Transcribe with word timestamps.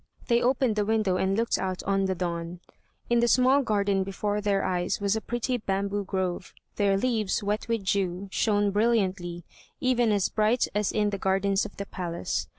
They 0.29 0.41
opened 0.41 0.77
the 0.77 0.83
window 0.87 1.17
and 1.17 1.37
looked 1.37 1.59
out 1.59 1.83
on 1.83 2.05
the 2.05 2.15
dawn. 2.15 2.59
In 3.07 3.19
the 3.19 3.27
small 3.27 3.61
garden 3.61 4.03
before 4.03 4.41
their 4.41 4.63
eyes 4.63 4.99
was 4.99 5.15
a 5.15 5.21
pretty 5.21 5.57
bamboo 5.57 6.05
grove; 6.05 6.55
their 6.77 6.97
leaves, 6.97 7.43
wet 7.43 7.67
with 7.67 7.83
dew, 7.85 8.27
shone 8.31 8.71
brilliantly, 8.71 9.43
even 9.79 10.11
as 10.11 10.29
bright 10.29 10.67
as 10.73 10.91
in 10.91 11.11
the 11.11 11.19
gardens 11.19 11.65
of 11.67 11.77
the 11.77 11.85
palace. 11.85 12.47